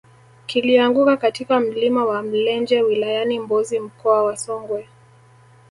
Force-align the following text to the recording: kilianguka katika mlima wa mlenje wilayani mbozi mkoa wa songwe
kilianguka 0.45 1.17
katika 1.17 1.59
mlima 1.59 2.05
wa 2.05 2.23
mlenje 2.23 2.81
wilayani 2.81 3.39
mbozi 3.39 3.79
mkoa 3.79 4.23
wa 4.23 4.37
songwe 4.37 4.87